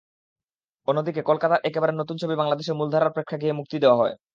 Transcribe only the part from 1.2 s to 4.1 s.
কলকাতার একেবারে নতুন ছবি বাংলাদেশের মূলধারার প্রেক্ষাগৃহে মুক্তি দেওয়া